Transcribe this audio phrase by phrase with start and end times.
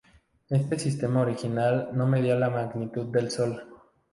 [0.49, 3.63] Este sistema original no medía la magnitud del Sol.